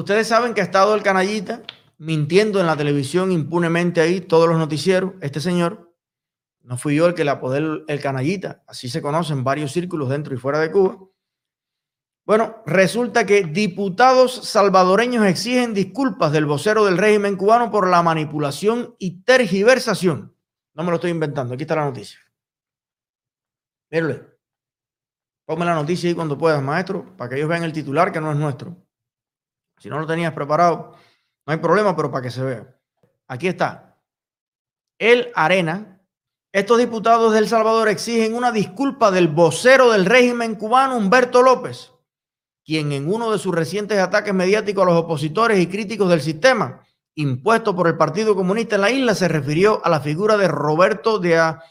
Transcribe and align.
Ustedes 0.00 0.28
saben 0.28 0.54
que 0.54 0.62
ha 0.62 0.64
estado 0.64 0.94
el 0.94 1.02
canallita 1.02 1.60
mintiendo 1.98 2.58
en 2.58 2.66
la 2.66 2.74
televisión 2.74 3.30
impunemente 3.32 4.00
ahí, 4.00 4.22
todos 4.22 4.48
los 4.48 4.56
noticieros. 4.56 5.12
Este 5.20 5.40
señor, 5.40 5.94
no 6.62 6.78
fui 6.78 6.96
yo 6.96 7.06
el 7.06 7.12
que 7.12 7.22
le 7.22 7.30
apodé 7.30 7.84
el, 7.86 8.00
canallita, 8.00 8.62
así 8.66 8.88
se 8.88 9.02
conocen 9.02 9.44
varios 9.44 9.72
círculos 9.72 10.08
dentro 10.08 10.34
y 10.34 10.38
fuera 10.38 10.58
de 10.58 10.72
Cuba. 10.72 10.96
Bueno, 12.24 12.62
resulta 12.64 13.26
que 13.26 13.44
diputados 13.44 14.48
salvadoreños 14.48 15.26
exigen 15.26 15.74
disculpas 15.74 16.32
del 16.32 16.46
vocero 16.46 16.86
del 16.86 16.96
régimen 16.96 17.36
cubano 17.36 17.70
por 17.70 17.86
la 17.86 18.02
manipulación 18.02 18.94
y 18.98 19.22
tergiversación. 19.22 20.34
No 20.72 20.82
me 20.82 20.88
lo 20.88 20.94
estoy 20.94 21.10
inventando, 21.10 21.52
aquí 21.52 21.64
está 21.64 21.76
la 21.76 21.84
noticia. 21.84 22.18
Mírale. 23.90 24.24
Ponme 25.44 25.66
la 25.66 25.74
noticia 25.74 26.08
ahí 26.08 26.14
cuando 26.14 26.38
puedas, 26.38 26.62
maestro, 26.62 27.14
para 27.18 27.28
que 27.28 27.36
ellos 27.36 27.50
vean 27.50 27.64
el 27.64 27.72
titular 27.72 28.10
que 28.10 28.20
no 28.22 28.30
es 28.30 28.38
nuestro. 28.38 28.78
Si 29.80 29.88
no 29.88 29.98
lo 29.98 30.06
tenías 30.06 30.32
preparado, 30.32 30.94
no 31.46 31.52
hay 31.52 31.58
problema, 31.58 31.96
pero 31.96 32.10
para 32.10 32.22
que 32.22 32.30
se 32.30 32.44
vea. 32.44 32.76
Aquí 33.26 33.48
está. 33.48 33.96
El 34.98 35.32
Arena. 35.34 35.96
Estos 36.52 36.78
diputados 36.78 37.32
de 37.32 37.38
El 37.38 37.48
Salvador 37.48 37.88
exigen 37.88 38.34
una 38.34 38.52
disculpa 38.52 39.10
del 39.10 39.28
vocero 39.28 39.92
del 39.92 40.04
régimen 40.04 40.56
cubano, 40.56 40.96
Humberto 40.96 41.42
López, 41.42 41.92
quien 42.64 42.90
en 42.90 43.12
uno 43.12 43.30
de 43.30 43.38
sus 43.38 43.54
recientes 43.54 44.00
ataques 44.00 44.34
mediáticos 44.34 44.82
a 44.82 44.90
los 44.90 44.98
opositores 44.98 45.60
y 45.60 45.68
críticos 45.68 46.10
del 46.10 46.20
sistema 46.20 46.82
impuesto 47.14 47.74
por 47.74 47.86
el 47.86 47.96
Partido 47.96 48.34
Comunista 48.34 48.76
en 48.76 48.80
la 48.80 48.90
isla 48.90 49.14
se 49.14 49.28
refirió 49.28 49.84
a 49.84 49.88
la 49.88 50.00
figura 50.00 50.36
de 50.36 50.48
Roberto 50.48 51.18
de, 51.18 51.36
a, 51.36 51.62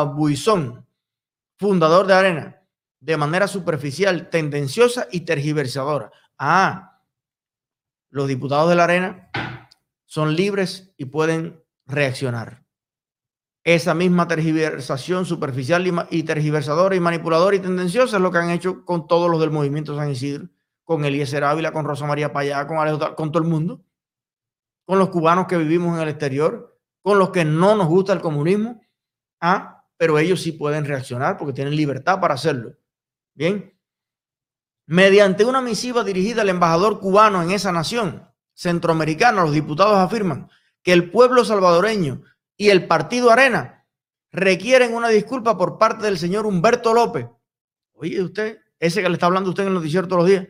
Abuizón, 0.00 0.86
fundador 1.58 2.06
de 2.06 2.14
Arena, 2.14 2.62
de 3.00 3.16
manera 3.16 3.46
superficial, 3.46 4.30
tendenciosa 4.30 5.06
y 5.10 5.20
tergiversadora. 5.20 6.10
Ah, 6.38 7.00
los 8.10 8.28
diputados 8.28 8.68
de 8.68 8.76
la 8.76 8.84
Arena 8.84 9.30
son 10.06 10.34
libres 10.34 10.94
y 10.96 11.06
pueden 11.06 11.62
reaccionar 11.86 12.64
esa 13.64 13.94
misma 13.94 14.28
tergiversación 14.28 15.24
superficial 15.24 16.06
y, 16.10 16.22
tergiversadora 16.22 16.94
y 16.94 17.00
manipuladora 17.00 17.56
y 17.56 17.60
tendenciosa 17.60 18.18
es 18.18 18.22
lo 18.22 18.30
que 18.30 18.38
han 18.38 18.50
hecho 18.50 18.84
con 18.84 19.08
todos 19.08 19.30
los 19.30 19.40
del 19.40 19.50
movimiento 19.50 19.96
San 19.96 20.10
Isidro, 20.10 20.48
con 20.84 21.04
Eliezer 21.06 21.42
Ávila, 21.42 21.72
con 21.72 21.86
Rosa 21.86 22.06
María 22.06 22.30
Payá, 22.30 22.66
con 22.66 22.76
Alejo, 22.76 23.16
con 23.16 23.32
todo 23.32 23.42
el 23.42 23.48
mundo, 23.48 23.82
con 24.84 24.98
los 24.98 25.08
cubanos 25.08 25.46
que 25.46 25.56
vivimos 25.56 25.96
en 25.96 26.02
el 26.02 26.10
exterior, 26.10 26.78
con 27.00 27.18
los 27.18 27.30
que 27.30 27.46
no 27.46 27.74
nos 27.74 27.88
gusta 27.88 28.12
el 28.12 28.20
comunismo, 28.20 28.82
ah, 29.40 29.86
pero 29.96 30.18
ellos 30.18 30.42
sí 30.42 30.52
pueden 30.52 30.84
reaccionar 30.84 31.38
porque 31.38 31.54
tienen 31.54 31.74
libertad 31.74 32.20
para 32.20 32.34
hacerlo. 32.34 32.76
Bien. 33.32 33.73
Mediante 34.86 35.44
una 35.44 35.62
misiva 35.62 36.04
dirigida 36.04 36.42
al 36.42 36.50
embajador 36.50 37.00
cubano 37.00 37.42
en 37.42 37.50
esa 37.50 37.72
nación 37.72 38.28
centroamericana, 38.52 39.42
los 39.42 39.52
diputados 39.52 39.96
afirman 39.96 40.50
que 40.82 40.92
el 40.92 41.10
pueblo 41.10 41.44
salvadoreño 41.44 42.22
y 42.56 42.68
el 42.68 42.86
partido 42.86 43.30
Arena 43.30 43.86
requieren 44.30 44.94
una 44.94 45.08
disculpa 45.08 45.56
por 45.56 45.78
parte 45.78 46.04
del 46.04 46.18
señor 46.18 46.44
Humberto 46.44 46.92
López. 46.92 47.26
Oye, 47.94 48.20
usted, 48.20 48.58
ese 48.78 49.02
que 49.02 49.08
le 49.08 49.14
está 49.14 49.26
hablando 49.26 49.50
usted 49.50 49.62
en 49.62 49.68
el 49.70 49.74
noticiero 49.74 50.06
todos 50.06 50.22
los 50.22 50.30
días, 50.30 50.48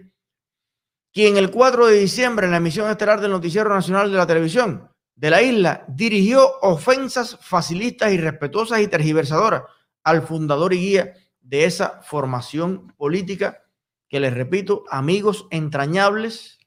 quien 1.12 1.36
el 1.36 1.50
4 1.50 1.86
de 1.86 1.98
diciembre 1.98 2.46
en 2.46 2.50
la 2.50 2.56
emisión 2.56 2.90
estelar 2.90 3.20
del 3.20 3.30
Noticiero 3.30 3.72
Nacional 3.72 4.10
de 4.10 4.16
la 4.16 4.26
Televisión 4.26 4.90
de 5.14 5.30
la 5.30 5.42
isla 5.42 5.84
dirigió 5.86 6.58
ofensas 6.60 7.38
facilistas, 7.40 8.12
irrespetuosas 8.12 8.80
y 8.80 8.88
tergiversadoras 8.88 9.62
al 10.02 10.22
fundador 10.26 10.74
y 10.74 10.78
guía 10.78 11.12
de 11.40 11.66
esa 11.66 12.02
formación 12.02 12.92
política 12.96 13.63
que 14.08 14.20
les 14.20 14.34
repito, 14.34 14.84
amigos 14.90 15.46
entrañables 15.50 16.58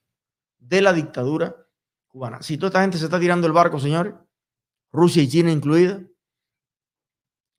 de 0.57 0.81
la 0.81 0.93
dictadura 0.93 1.67
cubana. 2.07 2.41
Si 2.41 2.57
toda 2.57 2.69
esta 2.69 2.81
gente 2.81 2.97
se 2.97 3.05
está 3.05 3.19
tirando 3.19 3.47
el 3.47 3.53
barco, 3.53 3.79
señores, 3.79 4.13
Rusia 4.91 5.23
y 5.23 5.27
China 5.27 5.51
incluida. 5.51 6.01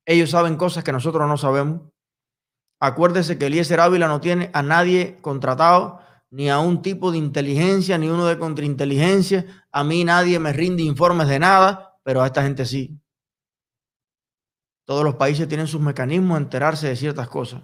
Ellos 0.05 0.31
saben 0.31 0.57
cosas 0.57 0.83
que 0.83 0.91
nosotros 0.91 1.27
no 1.27 1.37
sabemos. 1.37 1.81
Acuérdese 2.79 3.37
que 3.37 3.47
Eliezer 3.47 3.79
Ávila 3.79 4.07
no 4.07 4.21
tiene 4.21 4.49
a 4.53 4.63
nadie 4.63 5.17
contratado, 5.21 5.99
ni 6.31 6.49
a 6.49 6.59
un 6.59 6.81
tipo 6.81 7.11
de 7.11 7.17
inteligencia, 7.17 7.97
ni 7.97 8.07
uno 8.09 8.25
de 8.25 8.37
contrainteligencia. 8.37 9.65
A 9.71 9.83
mí 9.83 10.03
nadie 10.03 10.39
me 10.39 10.53
rinde 10.53 10.83
informes 10.83 11.27
de 11.27 11.39
nada, 11.39 11.99
pero 12.03 12.21
a 12.21 12.27
esta 12.27 12.43
gente 12.43 12.65
sí. 12.65 12.99
Todos 14.85 15.03
los 15.03 15.15
países 15.15 15.47
tienen 15.47 15.67
sus 15.67 15.81
mecanismos 15.81 16.37
de 16.37 16.43
enterarse 16.43 16.87
de 16.87 16.95
ciertas 16.95 17.29
cosas. 17.29 17.63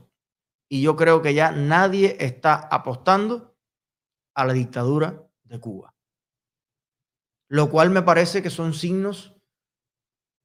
Y 0.70 0.82
yo 0.82 0.96
creo 0.96 1.22
que 1.22 1.34
ya 1.34 1.52
nadie 1.52 2.18
está 2.20 2.56
apostando 2.56 3.56
a 4.34 4.46
la 4.46 4.54
dictadura 4.54 5.28
de 5.44 5.60
Cuba. 5.60 5.96
Lo 7.48 7.70
cual 7.70 7.90
me 7.92 8.02
parece 8.02 8.42
que 8.42 8.50
son 8.50 8.74
signos 8.74 9.36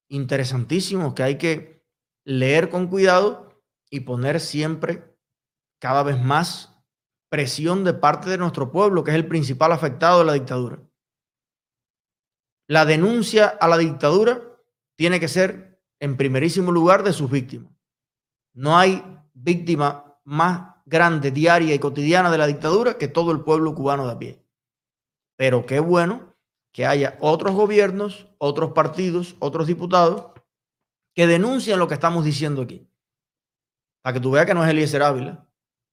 interesantísimos 0.08 1.14
que 1.14 1.22
hay 1.22 1.38
que 1.38 1.86
leer 2.24 2.68
con 2.68 2.88
cuidado 2.88 3.62
y 3.90 4.00
poner 4.00 4.40
siempre 4.40 5.16
cada 5.80 6.02
vez 6.02 6.20
más 6.20 6.76
presión 7.30 7.84
de 7.84 7.94
parte 7.94 8.28
de 8.28 8.38
nuestro 8.38 8.70
pueblo, 8.70 9.04
que 9.04 9.12
es 9.12 9.16
el 9.16 9.28
principal 9.28 9.72
afectado 9.72 10.18
de 10.18 10.24
la 10.26 10.32
dictadura. 10.34 10.82
La 12.68 12.84
denuncia 12.84 13.46
a 13.48 13.68
la 13.68 13.78
dictadura 13.78 14.42
tiene 14.96 15.18
que 15.18 15.28
ser 15.28 15.82
en 16.00 16.16
primerísimo 16.16 16.70
lugar 16.72 17.02
de 17.02 17.12
sus 17.12 17.30
víctimas. 17.30 17.72
No 18.52 18.76
hay 18.76 19.02
víctima 19.32 20.09
más 20.24 20.74
grande, 20.86 21.30
diaria 21.30 21.74
y 21.74 21.78
cotidiana 21.78 22.30
de 22.30 22.38
la 22.38 22.46
dictadura 22.46 22.98
que 22.98 23.08
todo 23.08 23.32
el 23.32 23.40
pueblo 23.40 23.74
cubano 23.74 24.06
de 24.06 24.12
a 24.12 24.18
pie. 24.18 24.44
Pero 25.36 25.64
qué 25.66 25.80
bueno 25.80 26.34
que 26.72 26.86
haya 26.86 27.16
otros 27.20 27.54
gobiernos, 27.54 28.28
otros 28.38 28.72
partidos, 28.72 29.36
otros 29.38 29.66
diputados 29.66 30.26
que 31.14 31.26
denuncien 31.26 31.78
lo 31.78 31.88
que 31.88 31.94
estamos 31.94 32.24
diciendo 32.24 32.62
aquí. 32.62 32.88
Para 34.02 34.14
que 34.14 34.20
tú 34.20 34.30
veas 34.30 34.46
que 34.46 34.54
no 34.54 34.64
es 34.64 34.70
Eliezer 34.70 35.02
Ávila. 35.02 35.46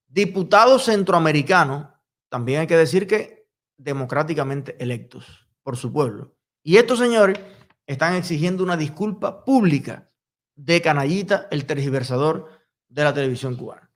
Diputados 0.08 0.86
centroamericanos, 0.86 1.88
también 2.30 2.62
hay 2.62 2.68
que 2.68 2.78
decir 2.78 3.08
que 3.08 3.48
democráticamente 3.78 4.82
electos 4.82 5.48
por 5.64 5.78
su 5.78 5.92
pueblo. 5.92 6.36
Y 6.64 6.78
estos 6.78 7.00
señores 7.00 7.40
están 7.86 8.16
exigiendo 8.16 8.64
una 8.64 8.78
disculpa 8.78 9.44
pública 9.44 10.10
de 10.56 10.82
Canallita, 10.82 11.48
el 11.52 11.66
tergiversador 11.66 12.50
de 12.90 13.04
la 13.04 13.14
televisión 13.14 13.56
cubana. 13.56 13.87